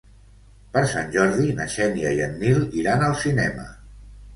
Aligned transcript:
Per 0.77 0.83
Sant 0.93 1.11
Jordi 1.17 1.53
na 1.61 1.69
Xènia 1.75 2.17
i 2.19 2.25
en 2.31 2.37
Nil 2.43 2.67
iran 2.85 3.11
al 3.13 3.19
cinema. 3.27 3.73